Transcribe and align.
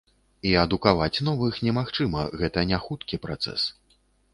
І 0.51 0.53
адукаваць 0.61 1.21
новых 1.29 1.61
немагчыма, 1.67 2.27
гэта 2.43 2.59
не 2.75 2.85
хуткі 2.91 3.25
працэс. 3.29 3.73